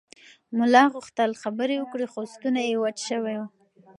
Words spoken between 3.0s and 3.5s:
شوی و.